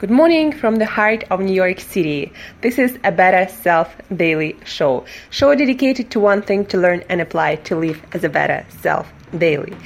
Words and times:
Good 0.00 0.12
morning 0.12 0.52
from 0.52 0.76
the 0.76 0.86
heart 0.86 1.24
of 1.28 1.40
New 1.40 1.52
York 1.52 1.80
City. 1.80 2.32
This 2.60 2.78
is 2.78 2.96
a 3.02 3.10
Better 3.10 3.52
Self 3.52 3.96
Daily 4.14 4.56
Show. 4.64 5.04
Show 5.30 5.52
dedicated 5.56 6.12
to 6.12 6.20
one 6.20 6.40
thing 6.40 6.66
to 6.66 6.78
learn 6.78 7.02
and 7.08 7.20
apply 7.20 7.56
to 7.66 7.74
live 7.74 8.00
as 8.12 8.22
a 8.22 8.28
better 8.28 8.64
self 8.80 9.12
daily. 9.36 9.76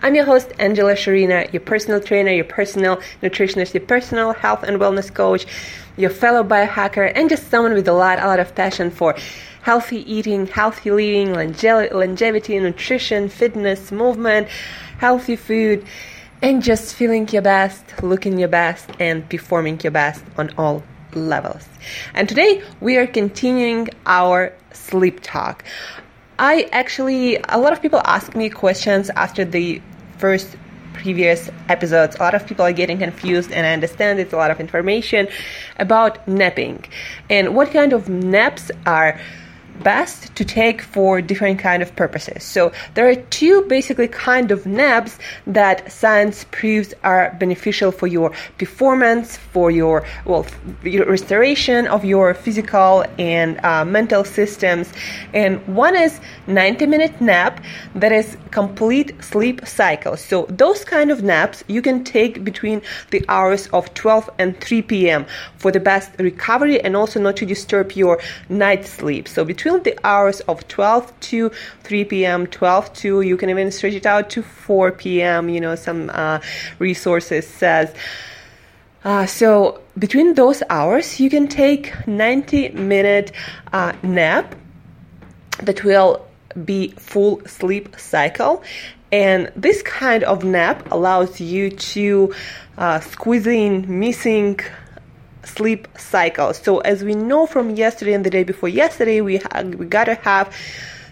I'm 0.00 0.14
your 0.14 0.26
host, 0.26 0.52
Angela 0.58 0.92
Shurina, 0.92 1.50
your 1.54 1.62
personal 1.62 2.02
trainer, 2.02 2.32
your 2.32 2.44
personal 2.44 2.98
nutritionist, 3.22 3.72
your 3.72 3.86
personal 3.86 4.34
health 4.34 4.62
and 4.62 4.78
wellness 4.78 5.08
coach, 5.12 5.46
your 5.96 6.10
fellow 6.10 6.44
biohacker, 6.44 7.10
and 7.14 7.30
just 7.30 7.48
someone 7.48 7.72
with 7.72 7.88
a 7.88 7.94
lot, 7.94 8.18
a 8.18 8.26
lot 8.26 8.40
of 8.40 8.54
passion 8.54 8.90
for 8.90 9.16
healthy 9.62 10.00
eating, 10.12 10.48
healthy 10.48 10.90
living, 10.90 11.32
longevity, 11.32 12.58
nutrition, 12.58 13.30
fitness, 13.30 13.90
movement, 13.90 14.48
healthy 14.98 15.34
food 15.34 15.86
and 16.42 16.62
just 16.62 16.94
feeling 16.94 17.28
your 17.28 17.42
best, 17.42 18.02
looking 18.02 18.38
your 18.38 18.48
best, 18.48 18.90
and 18.98 19.28
performing 19.30 19.80
your 19.82 19.92
best 19.92 20.24
on 20.36 20.50
all 20.58 20.82
levels. 21.14 21.68
And 22.14 22.28
today 22.28 22.62
we 22.80 22.96
are 22.96 23.06
continuing 23.06 23.88
our 24.06 24.52
sleep 24.72 25.20
talk. 25.22 25.64
I 26.38 26.68
actually, 26.72 27.38
a 27.48 27.58
lot 27.58 27.72
of 27.72 27.80
people 27.80 28.02
ask 28.04 28.34
me 28.34 28.50
questions 28.50 29.08
after 29.10 29.44
the 29.44 29.80
first 30.18 30.56
previous 30.94 31.48
episodes. 31.68 32.16
A 32.16 32.18
lot 32.18 32.34
of 32.34 32.46
people 32.46 32.64
are 32.64 32.72
getting 32.72 32.98
confused, 32.98 33.52
and 33.52 33.64
I 33.64 33.72
understand 33.72 34.18
it's 34.18 34.32
a 34.32 34.36
lot 34.36 34.50
of 34.50 34.60
information 34.60 35.28
about 35.78 36.26
napping 36.26 36.84
and 37.30 37.54
what 37.54 37.70
kind 37.70 37.92
of 37.92 38.08
naps 38.08 38.70
are 38.86 39.20
best 39.82 40.34
to 40.36 40.44
take 40.44 40.82
for 40.82 41.20
different 41.20 41.58
kind 41.58 41.82
of 41.82 41.94
purposes. 41.96 42.42
So 42.44 42.72
there 42.94 43.08
are 43.08 43.14
two 43.14 43.62
basically 43.62 44.08
kind 44.08 44.50
of 44.50 44.66
naps 44.66 45.18
that 45.46 45.90
science 45.90 46.44
proves 46.50 46.94
are 47.02 47.34
beneficial 47.38 47.90
for 47.90 48.06
your 48.06 48.32
performance, 48.58 49.36
for 49.36 49.70
your 49.70 50.04
well 50.24 50.46
your 50.82 51.06
restoration 51.06 51.86
of 51.86 52.04
your 52.04 52.34
physical 52.34 53.04
and 53.18 53.58
uh, 53.64 53.84
mental 53.84 54.24
systems. 54.24 54.92
And 55.32 55.66
one 55.66 55.96
is 55.96 56.20
90 56.46 56.86
minute 56.86 57.20
nap 57.20 57.64
that 57.94 58.12
is 58.12 58.36
complete 58.50 59.12
sleep 59.22 59.66
cycle. 59.66 60.16
So 60.16 60.46
those 60.48 60.84
kind 60.84 61.10
of 61.10 61.22
naps 61.22 61.64
you 61.66 61.82
can 61.82 62.04
take 62.04 62.44
between 62.44 62.82
the 63.10 63.24
hours 63.28 63.68
of 63.68 63.92
12 63.94 64.30
and 64.38 64.60
3 64.60 64.82
p.m. 64.82 65.26
for 65.56 65.72
the 65.72 65.80
best 65.80 66.10
recovery 66.18 66.80
and 66.80 66.96
also 66.96 67.20
not 67.20 67.36
to 67.36 67.46
disturb 67.46 67.92
your 67.92 68.20
night 68.48 68.84
sleep. 68.84 69.28
So 69.28 69.44
between 69.44 69.61
between 69.62 69.82
the 69.84 69.96
hours 70.04 70.40
of 70.40 70.66
12 70.66 71.20
to 71.20 71.50
3 71.84 72.04
p.m., 72.06 72.46
12 72.48 72.92
to, 72.94 73.20
you 73.20 73.36
can 73.36 73.48
even 73.48 73.70
stretch 73.70 73.94
it 73.94 74.06
out 74.06 74.28
to 74.30 74.42
4 74.42 74.90
p.m., 74.90 75.48
you 75.48 75.60
know, 75.60 75.76
some 75.76 76.10
uh, 76.12 76.40
resources 76.80 77.46
says. 77.46 77.94
Uh, 79.04 79.24
so 79.24 79.80
between 79.96 80.34
those 80.34 80.64
hours, 80.68 81.20
you 81.20 81.30
can 81.30 81.46
take 81.46 81.94
90 82.08 82.70
minute 82.70 83.30
uh, 83.72 83.92
nap 84.02 84.56
that 85.62 85.84
will 85.84 86.26
be 86.64 86.88
full 86.98 87.40
sleep 87.46 87.94
cycle 87.98 88.64
and 89.12 89.52
this 89.54 89.82
kind 89.82 90.24
of 90.24 90.42
nap 90.42 90.90
allows 90.90 91.40
you 91.40 91.70
to 91.70 92.34
uh, 92.78 92.98
squeeze 93.00 93.46
in 93.46 94.00
missing 94.00 94.58
sleep 95.44 95.88
cycle. 95.96 96.54
So 96.54 96.78
as 96.80 97.04
we 97.04 97.14
know 97.14 97.46
from 97.46 97.70
yesterday 97.70 98.14
and 98.14 98.24
the 98.24 98.30
day 98.30 98.44
before 98.44 98.68
yesterday, 98.68 99.20
we 99.20 99.38
ha- 99.38 99.62
we 99.62 99.86
gotta 99.86 100.14
have 100.14 100.54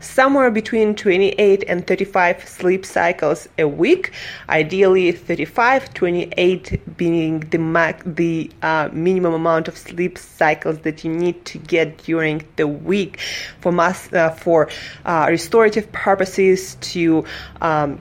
somewhere 0.00 0.50
between 0.50 0.94
28 0.94 1.64
and 1.66 1.86
35 1.86 2.48
sleep 2.48 2.86
cycles 2.86 3.48
a 3.58 3.66
week 3.66 4.12
ideally 4.48 5.10
35 5.10 5.92
28 5.92 6.96
being 6.96 7.40
the 7.40 7.58
max 7.58 8.00
the 8.06 8.48
uh, 8.62 8.88
minimum 8.92 9.34
amount 9.34 9.66
of 9.66 9.76
sleep 9.76 10.16
cycles 10.16 10.78
that 10.80 11.02
you 11.02 11.12
need 11.12 11.44
to 11.44 11.58
get 11.58 11.98
during 11.98 12.46
the 12.56 12.66
week 12.66 13.18
for 13.60 13.72
mass 13.72 14.12
uh, 14.12 14.30
for 14.30 14.68
uh, 15.04 15.26
restorative 15.28 15.90
purposes 15.90 16.76
to 16.76 17.24
um, 17.60 17.98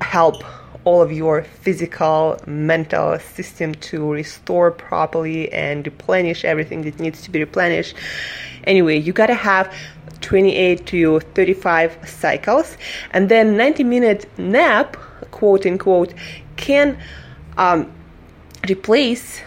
help 0.00 0.42
all 0.84 1.02
of 1.02 1.12
your 1.12 1.42
physical, 1.42 2.38
mental 2.46 3.18
system 3.18 3.74
to 3.74 4.12
restore 4.12 4.70
properly 4.70 5.52
and 5.52 5.86
replenish 5.86 6.44
everything 6.44 6.82
that 6.82 6.98
needs 6.98 7.22
to 7.22 7.30
be 7.30 7.40
replenished. 7.40 7.94
Anyway, 8.64 8.98
you 8.98 9.12
gotta 9.12 9.34
have 9.34 9.72
28 10.20 10.86
to 10.86 11.20
35 11.20 11.98
cycles, 12.08 12.76
and 13.12 13.28
then 13.28 13.56
90 13.56 13.84
minute 13.84 14.38
nap, 14.38 14.96
quote 15.30 15.66
unquote, 15.66 16.14
can 16.56 16.98
um, 17.56 17.90
replace 18.68 19.42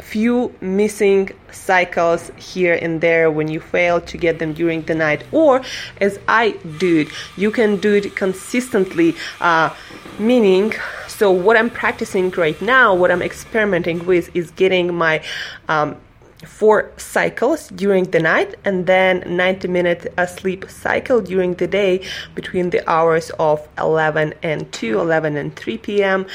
few 0.00 0.54
missing 0.60 1.30
cycles 1.50 2.30
here 2.36 2.78
and 2.80 3.00
there 3.00 3.30
when 3.30 3.48
you 3.48 3.60
fail 3.60 4.00
to 4.00 4.16
get 4.16 4.38
them 4.38 4.52
during 4.52 4.82
the 4.82 4.94
night. 4.94 5.24
Or 5.32 5.62
as 6.00 6.18
i 6.28 6.50
do 6.78 7.00
it 7.00 7.08
you 7.36 7.50
can 7.50 7.76
do 7.76 7.94
it 7.94 8.16
consistently 8.16 9.14
uh, 9.40 9.74
meaning 10.18 10.72
so 11.08 11.30
what 11.30 11.56
i'm 11.56 11.70
practicing 11.70 12.30
right 12.30 12.60
now 12.62 12.94
what 12.94 13.10
i'm 13.10 13.22
experimenting 13.22 14.04
with 14.06 14.34
is 14.34 14.50
getting 14.52 14.94
my 14.94 15.22
um, 15.68 15.96
four 16.44 16.90
cycles 16.96 17.68
during 17.68 18.04
the 18.04 18.18
night 18.18 18.54
and 18.64 18.86
then 18.86 19.22
90 19.26 19.68
minute 19.68 20.12
sleep 20.28 20.68
cycle 20.70 21.20
during 21.20 21.54
the 21.54 21.66
day 21.66 22.02
between 22.34 22.70
the 22.70 22.88
hours 22.90 23.30
of 23.38 23.66
11 23.78 24.34
and 24.42 24.72
2 24.72 24.98
11 24.98 25.36
and 25.36 25.54
3 25.54 25.78
p.m 25.78 26.26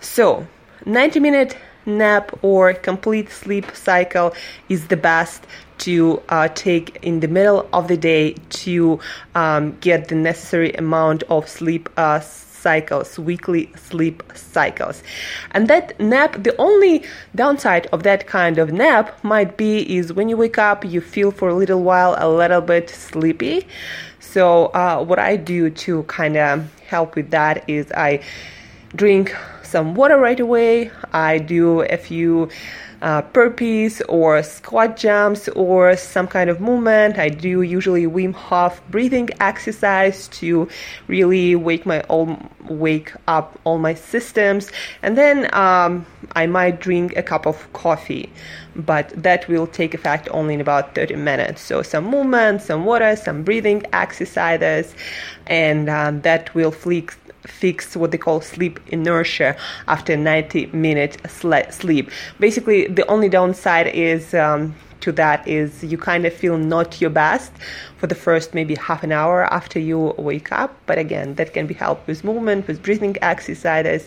so 0.00 0.46
90 0.86 1.20
minute 1.20 1.56
nap 1.88 2.30
or 2.42 2.74
complete 2.74 3.30
sleep 3.30 3.74
cycle 3.74 4.34
is 4.68 4.88
the 4.88 4.96
best 4.96 5.46
to 5.78 6.22
uh, 6.28 6.48
take 6.54 6.98
in 7.02 7.20
the 7.20 7.28
middle 7.28 7.68
of 7.72 7.88
the 7.88 7.96
day 7.96 8.34
to 8.50 9.00
um, 9.34 9.76
get 9.80 10.08
the 10.08 10.14
necessary 10.14 10.72
amount 10.74 11.22
of 11.24 11.48
sleep 11.48 11.88
uh, 11.96 12.20
cycles, 12.20 13.18
weekly 13.18 13.70
sleep 13.76 14.22
cycles. 14.34 15.02
And 15.52 15.68
that 15.68 15.98
nap, 16.00 16.42
the 16.42 16.56
only 16.58 17.04
downside 17.34 17.86
of 17.92 18.02
that 18.02 18.26
kind 18.26 18.58
of 18.58 18.72
nap 18.72 19.22
might 19.22 19.56
be 19.56 19.96
is 19.96 20.12
when 20.12 20.28
you 20.28 20.36
wake 20.36 20.58
up, 20.58 20.84
you 20.84 21.00
feel 21.00 21.30
for 21.30 21.48
a 21.48 21.54
little 21.54 21.82
while 21.82 22.16
a 22.18 22.28
little 22.28 22.60
bit 22.60 22.90
sleepy. 22.90 23.66
So, 24.20 24.66
uh, 24.66 25.02
what 25.02 25.18
I 25.18 25.36
do 25.36 25.70
to 25.70 26.02
kind 26.04 26.36
of 26.36 26.70
help 26.82 27.14
with 27.16 27.30
that 27.30 27.64
is 27.68 27.90
I 27.92 28.20
drink 28.94 29.34
some 29.68 29.94
water 29.94 30.16
right 30.16 30.40
away. 30.40 30.90
I 31.12 31.38
do 31.38 31.82
a 31.82 31.96
few 31.98 32.48
uh, 33.02 33.22
burpees 33.22 34.02
or 34.08 34.42
squat 34.42 34.96
jumps 34.96 35.48
or 35.50 35.96
some 35.96 36.26
kind 36.26 36.50
of 36.50 36.60
movement. 36.60 37.18
I 37.18 37.28
do 37.28 37.62
usually 37.62 38.06
Wim 38.06 38.34
Hof 38.34 38.80
breathing 38.90 39.28
exercise 39.40 40.28
to 40.28 40.68
really 41.06 41.54
wake 41.54 41.86
my 41.86 42.00
all 42.02 42.38
wake 42.68 43.12
up 43.28 43.58
all 43.64 43.78
my 43.78 43.94
systems, 43.94 44.70
and 45.02 45.16
then 45.16 45.48
um, 45.54 46.04
I 46.32 46.46
might 46.46 46.80
drink 46.80 47.16
a 47.16 47.22
cup 47.22 47.46
of 47.46 47.72
coffee, 47.72 48.30
but 48.74 49.10
that 49.10 49.48
will 49.48 49.66
take 49.66 49.94
effect 49.94 50.28
only 50.32 50.54
in 50.54 50.60
about 50.60 50.94
30 50.94 51.16
minutes. 51.16 51.62
So 51.62 51.82
some 51.82 52.04
movement, 52.04 52.62
some 52.62 52.84
water, 52.84 53.16
some 53.16 53.42
breathing 53.42 53.84
exercises, 53.92 54.94
and 55.46 55.88
um, 55.88 56.20
that 56.22 56.54
will 56.54 56.72
fleek 56.72 57.14
fix 57.48 57.96
what 57.96 58.10
they 58.10 58.18
call 58.18 58.40
sleep 58.40 58.78
inertia 58.88 59.56
after 59.86 60.16
90 60.16 60.66
minute 60.66 61.16
sleep. 61.28 62.10
Basically, 62.38 62.86
the 62.86 63.06
only 63.06 63.28
downside 63.28 63.88
is 63.88 64.34
um, 64.34 64.74
to 65.00 65.12
that 65.12 65.46
is 65.46 65.84
you 65.84 65.96
kind 65.96 66.26
of 66.26 66.32
feel 66.32 66.58
not 66.58 67.00
your 67.00 67.10
best 67.10 67.52
for 67.96 68.06
the 68.06 68.14
first 68.14 68.54
maybe 68.54 68.74
half 68.74 69.02
an 69.02 69.12
hour 69.12 69.44
after 69.52 69.78
you 69.78 70.14
wake 70.18 70.52
up. 70.52 70.76
But 70.86 70.98
again, 70.98 71.34
that 71.36 71.52
can 71.52 71.66
be 71.66 71.74
helped 71.74 72.06
with 72.06 72.24
movement, 72.24 72.66
with 72.68 72.82
breathing 72.82 73.16
exercises, 73.22 74.06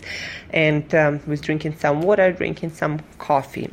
and 0.50 0.94
um, 0.94 1.20
with 1.26 1.42
drinking 1.42 1.76
some 1.76 2.02
water, 2.02 2.32
drinking 2.32 2.70
some 2.70 3.00
coffee. 3.18 3.70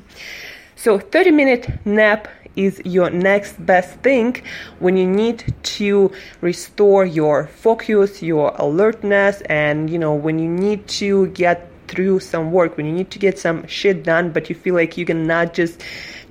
So 0.75 0.97
30 0.97 1.31
minute 1.31 1.85
nap 1.85 2.27
is 2.55 2.81
your 2.85 3.09
next 3.09 3.63
best 3.65 3.95
thing 3.99 4.41
when 4.79 4.97
you 4.97 5.07
need 5.07 5.53
to 5.63 6.11
restore 6.41 7.05
your 7.05 7.47
focus, 7.47 8.21
your 8.21 8.53
alertness, 8.55 9.41
and 9.41 9.89
you 9.89 9.99
know, 9.99 10.13
when 10.13 10.39
you 10.39 10.49
need 10.49 10.87
to 10.87 11.27
get 11.27 11.67
through 11.87 12.19
some 12.19 12.51
work, 12.51 12.77
when 12.77 12.85
you 12.85 12.91
need 12.91 13.11
to 13.11 13.19
get 13.19 13.39
some 13.39 13.65
shit 13.67 14.03
done, 14.03 14.31
but 14.31 14.49
you 14.49 14.55
feel 14.55 14.75
like 14.75 14.97
you 14.97 15.05
cannot 15.05 15.53
just 15.53 15.81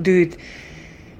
do 0.00 0.22
it 0.22 0.36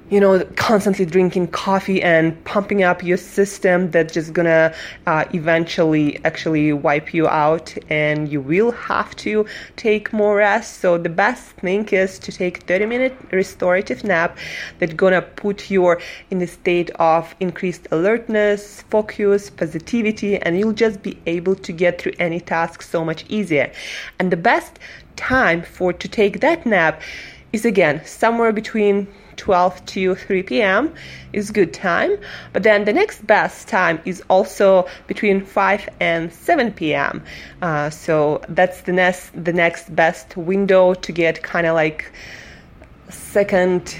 you 0.09 0.19
know, 0.19 0.43
constantly 0.55 1.05
drinking 1.05 1.47
coffee 1.47 2.01
and 2.01 2.43
pumping 2.43 2.81
up 2.83 3.03
your 3.03 3.17
system 3.17 3.91
that's 3.91 4.13
just 4.13 4.33
gonna 4.33 4.73
uh, 5.05 5.25
eventually 5.33 6.19
actually 6.25 6.73
wipe 6.73 7.13
you 7.13 7.27
out 7.27 7.75
and 7.89 8.31
you 8.31 8.41
will 8.41 8.71
have 8.71 9.15
to 9.17 9.45
take 9.75 10.11
more 10.11 10.37
rest. 10.37 10.79
So 10.79 10.97
the 10.97 11.09
best 11.09 11.51
thing 11.57 11.87
is 11.89 12.17
to 12.19 12.31
take 12.31 12.63
30 12.63 12.87
minute 12.87 13.15
restorative 13.31 14.03
nap 14.03 14.37
that's 14.79 14.93
gonna 14.93 15.21
put 15.21 15.69
you 15.69 15.95
in 16.31 16.41
a 16.41 16.47
state 16.47 16.89
of 16.95 17.35
increased 17.39 17.87
alertness, 17.91 18.81
focus, 18.89 19.49
positivity, 19.51 20.37
and 20.37 20.57
you'll 20.57 20.73
just 20.73 21.03
be 21.03 21.19
able 21.27 21.55
to 21.55 21.71
get 21.71 22.01
through 22.01 22.13
any 22.17 22.39
task 22.39 22.81
so 22.81 23.05
much 23.05 23.25
easier. 23.29 23.71
And 24.17 24.31
the 24.31 24.37
best 24.37 24.79
time 25.15 25.61
for 25.61 25.93
to 25.93 26.07
take 26.07 26.39
that 26.39 26.65
nap 26.65 27.01
is 27.51 27.65
again 27.65 28.01
somewhere 28.05 28.51
between 28.51 29.07
12 29.39 29.85
to 29.85 30.15
3 30.15 30.43
p.m. 30.43 30.93
is 31.33 31.49
good 31.49 31.73
time. 31.73 32.11
But 32.53 32.63
then 32.63 32.85
the 32.85 32.93
next 32.93 33.25
best 33.25 33.67
time 33.67 33.99
is 34.05 34.21
also 34.29 34.85
between 35.07 35.45
5 35.45 35.89
and 35.99 36.31
7 36.31 36.73
p.m. 36.73 37.23
Uh, 37.61 37.89
so 37.89 38.41
that's 38.49 38.81
the 38.81 38.91
next 38.91 39.31
the 39.43 39.53
next 39.53 39.95
best 39.95 40.37
window 40.37 40.93
to 40.93 41.11
get 41.11 41.41
kind 41.41 41.65
of 41.65 41.73
like 41.73 42.11
second 43.09 43.95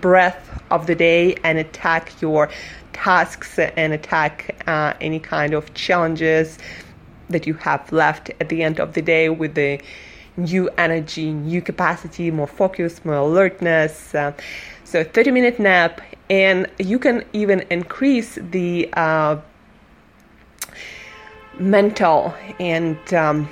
breath 0.00 0.62
of 0.70 0.86
the 0.86 0.94
day 0.94 1.34
and 1.42 1.58
attack 1.58 2.20
your 2.20 2.48
tasks 2.92 3.58
and 3.58 3.92
attack 3.92 4.62
uh, 4.66 4.92
any 5.00 5.18
kind 5.18 5.54
of 5.54 5.72
challenges 5.74 6.58
that 7.28 7.46
you 7.46 7.54
have 7.54 7.90
left 7.92 8.30
at 8.40 8.48
the 8.48 8.62
end 8.62 8.78
of 8.78 8.92
the 8.92 9.02
day 9.02 9.28
with 9.28 9.54
the 9.54 9.80
new 10.36 10.68
energy, 10.76 11.32
new 11.32 11.62
capacity, 11.62 12.30
more 12.30 12.46
focus, 12.46 13.04
more 13.04 13.14
alertness. 13.14 14.14
Uh, 14.14 14.32
so 14.84 15.02
30 15.04 15.30
minute 15.30 15.58
nap, 15.58 16.00
and 16.30 16.66
you 16.78 16.98
can 16.98 17.24
even 17.32 17.64
increase 17.70 18.38
the 18.50 18.88
uh, 18.94 19.38
mental 21.58 22.34
and 22.60 22.98
um, 23.14 23.48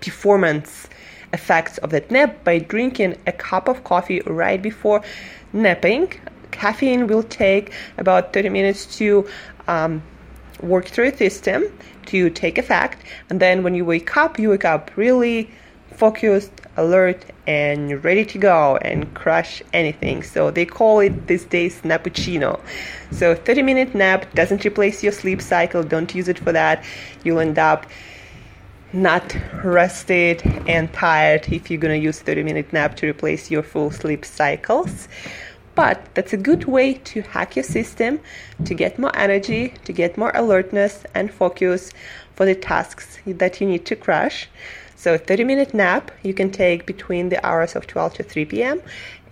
performance 0.00 0.88
effects 1.32 1.78
of 1.78 1.90
that 1.90 2.10
nap 2.10 2.42
by 2.44 2.58
drinking 2.58 3.16
a 3.26 3.32
cup 3.32 3.68
of 3.68 3.84
coffee 3.84 4.20
right 4.26 4.62
before 4.62 5.02
napping. 5.52 6.12
Caffeine 6.50 7.06
will 7.06 7.22
take 7.22 7.72
about 7.98 8.32
30 8.32 8.48
minutes 8.48 8.98
to 8.98 9.28
um, 9.66 10.02
work 10.60 10.86
through 10.86 11.08
a 11.08 11.16
system 11.16 11.64
to 12.06 12.30
take 12.30 12.58
effect, 12.58 13.04
and 13.30 13.40
then 13.40 13.62
when 13.62 13.74
you 13.74 13.84
wake 13.84 14.16
up, 14.16 14.38
you 14.38 14.50
wake 14.50 14.64
up 14.64 14.90
really 14.96 15.50
focused, 15.98 16.52
alert, 16.76 17.24
and 17.46 18.02
ready 18.04 18.24
to 18.24 18.38
go 18.38 18.76
and 18.82 19.12
crush 19.14 19.62
anything. 19.72 20.22
So 20.22 20.50
they 20.50 20.64
call 20.64 21.00
it 21.00 21.26
these 21.26 21.44
days 21.44 21.80
nappuccino. 21.82 22.60
So 23.10 23.34
30 23.34 23.62
minute 23.62 23.94
nap 23.94 24.32
doesn't 24.34 24.64
replace 24.64 25.02
your 25.02 25.12
sleep 25.12 25.42
cycle. 25.42 25.82
Don't 25.82 26.14
use 26.14 26.28
it 26.28 26.38
for 26.38 26.52
that. 26.52 26.84
You'll 27.24 27.40
end 27.40 27.58
up 27.58 27.86
not 28.92 29.36
rested 29.64 30.40
and 30.66 30.90
tired 30.92 31.46
if 31.52 31.70
you're 31.70 31.80
going 31.80 32.00
to 32.00 32.02
use 32.02 32.20
30 32.20 32.42
minute 32.42 32.72
nap 32.72 32.96
to 32.96 33.08
replace 33.08 33.50
your 33.50 33.62
full 33.62 33.90
sleep 33.90 34.24
cycles 34.24 35.08
but 35.78 36.12
that's 36.14 36.32
a 36.32 36.36
good 36.36 36.64
way 36.64 36.94
to 36.94 37.22
hack 37.22 37.54
your 37.54 37.62
system 37.62 38.18
to 38.64 38.74
get 38.74 38.98
more 38.98 39.16
energy 39.16 39.72
to 39.84 39.92
get 39.92 40.18
more 40.18 40.32
alertness 40.34 41.04
and 41.14 41.32
focus 41.32 41.92
for 42.34 42.44
the 42.44 42.54
tasks 42.56 43.20
that 43.26 43.60
you 43.60 43.66
need 43.68 43.86
to 43.86 43.94
crush. 43.94 44.48
So 44.96 45.14
a 45.14 45.18
30 45.18 45.44
minute 45.44 45.74
nap 45.74 46.10
you 46.24 46.34
can 46.34 46.50
take 46.50 46.84
between 46.84 47.28
the 47.28 47.38
hours 47.46 47.76
of 47.76 47.86
12 47.86 48.14
to 48.14 48.22
3 48.24 48.44
p.m 48.46 48.82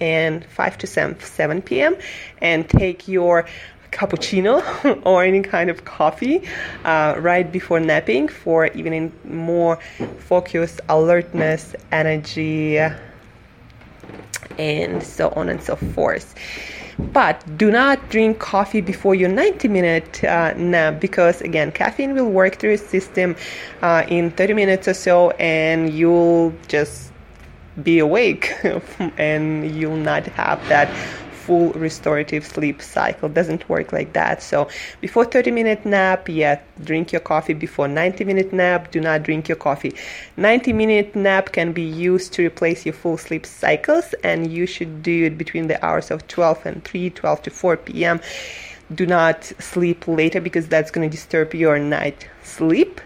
and 0.00 0.44
5 0.44 0.78
to 0.78 0.86
7 0.86 1.62
p.m 1.62 1.96
and 2.40 2.68
take 2.68 3.08
your 3.08 3.44
cappuccino 3.90 4.54
or 5.04 5.24
any 5.24 5.42
kind 5.42 5.68
of 5.68 5.84
coffee 5.84 6.48
uh, 6.84 7.16
right 7.18 7.50
before 7.50 7.80
napping 7.80 8.28
for 8.28 8.66
even 8.66 9.12
more 9.24 9.80
focus, 10.18 10.78
alertness, 10.88 11.74
energy, 11.90 12.78
and 14.58 15.02
so 15.02 15.30
on 15.30 15.48
and 15.48 15.62
so 15.62 15.76
forth. 15.76 16.34
But 16.98 17.44
do 17.58 17.70
not 17.70 18.08
drink 18.08 18.38
coffee 18.38 18.80
before 18.80 19.14
your 19.14 19.28
90 19.28 19.68
minute 19.68 20.24
uh, 20.24 20.54
nap 20.54 20.98
because, 21.00 21.42
again, 21.42 21.70
caffeine 21.70 22.14
will 22.14 22.30
work 22.30 22.56
through 22.56 22.70
your 22.70 22.78
system 22.78 23.36
uh, 23.82 24.04
in 24.08 24.30
30 24.30 24.54
minutes 24.54 24.88
or 24.88 24.94
so, 24.94 25.30
and 25.32 25.92
you'll 25.92 26.54
just 26.68 27.12
be 27.82 27.98
awake 27.98 28.54
and 29.18 29.70
you'll 29.76 29.96
not 29.96 30.24
have 30.24 30.66
that 30.68 30.88
full 31.46 31.70
restorative 31.72 32.44
sleep 32.44 32.82
cycle. 32.82 33.28
Doesn't 33.28 33.68
work 33.68 33.92
like 33.92 34.12
that. 34.14 34.42
So 34.42 34.68
before 35.00 35.24
30 35.24 35.52
minute 35.52 35.86
nap 35.86 36.28
yeah 36.28 36.60
drink 36.82 37.12
your 37.12 37.20
coffee. 37.20 37.54
Before 37.54 37.86
90 37.86 38.24
minute 38.24 38.52
nap 38.52 38.90
do 38.90 39.00
not 39.00 39.22
drink 39.22 39.48
your 39.48 39.56
coffee. 39.56 39.94
90 40.36 40.72
minute 40.72 41.14
nap 41.14 41.52
can 41.52 41.72
be 41.72 41.82
used 41.82 42.32
to 42.34 42.46
replace 42.46 42.84
your 42.84 42.94
full 42.94 43.16
sleep 43.16 43.46
cycles 43.46 44.12
and 44.24 44.50
you 44.50 44.66
should 44.66 45.02
do 45.02 45.24
it 45.24 45.38
between 45.38 45.68
the 45.68 45.78
hours 45.84 46.10
of 46.10 46.26
12 46.26 46.66
and 46.66 46.84
3 46.84 47.10
12 47.10 47.42
to 47.42 47.50
4 47.50 47.76
p.m 47.76 48.20
do 48.94 49.04
not 49.04 49.44
sleep 49.58 50.06
later 50.06 50.40
because 50.40 50.68
that's 50.68 50.92
going 50.92 51.08
to 51.08 51.16
disturb 51.16 51.54
your 51.54 51.76
night 51.76 52.28
sleep. 52.44 53.00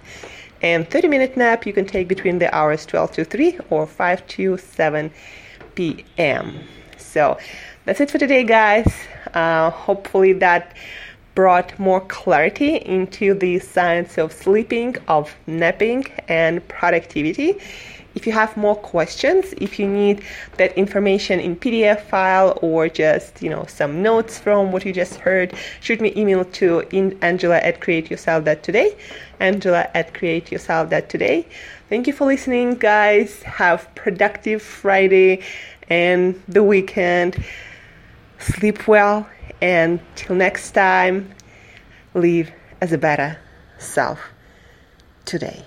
And 0.63 0.89
30 0.89 1.09
minute 1.09 1.37
nap 1.37 1.67
you 1.67 1.73
can 1.73 1.87
take 1.87 2.09
between 2.09 2.39
the 2.39 2.55
hours 2.55 2.85
12 2.87 3.13
to 3.13 3.25
3 3.25 3.59
or 3.71 3.87
5 3.87 4.27
to 4.27 4.59
7 4.59 5.11
p.m 5.75 6.61
so 7.13 7.39
that's 7.85 8.01
it 8.01 8.11
for 8.11 8.19
today, 8.19 8.45
guys. 8.45 8.91
Uh, 9.35 9.71
hopefully, 9.71 10.33
that 10.35 10.75
brought 11.35 11.79
more 11.79 12.01
clarity 12.03 12.77
into 12.77 13.35
the 13.35 13.59
science 13.59 14.19
of 14.19 14.33
sleeping, 14.33 14.97
of 15.09 15.35
napping, 15.47 16.07
and 16.29 16.67
productivity. 16.69 17.59
If 18.15 18.27
you 18.27 18.33
have 18.33 18.57
more 18.57 18.75
questions, 18.75 19.55
if 19.59 19.79
you 19.79 19.87
need 19.87 20.23
that 20.57 20.77
information 20.77 21.39
in 21.39 21.55
PDF 21.55 22.01
file 22.03 22.59
or 22.61 22.89
just 22.89 23.41
you 23.41 23.49
know 23.49 23.65
some 23.69 24.03
notes 24.03 24.39
from 24.39 24.73
what 24.73 24.85
you 24.85 24.93
just 24.93 25.15
heard, 25.15 25.55
shoot 25.81 26.01
me 26.01 26.13
email 26.17 26.45
to 26.45 26.81
Angela 27.23 27.59
at 27.59 27.81
createyourself.today. 27.81 28.97
Angela 29.39 29.89
at 29.95 30.13
createyourself.today. 30.13 31.47
Thank 31.91 32.07
you 32.07 32.13
for 32.13 32.25
listening, 32.25 32.75
guys. 32.77 33.43
Have 33.43 33.93
productive 33.97 34.63
Friday 34.63 35.43
and 35.89 36.41
the 36.47 36.63
weekend 36.63 37.45
sleep 38.39 38.87
well, 38.87 39.29
and 39.61 39.99
till 40.15 40.37
next 40.37 40.71
time, 40.71 41.35
live 42.15 42.53
as 42.81 42.93
a 42.93 42.99
better 42.99 43.41
self 43.79 44.21
today. 45.25 45.65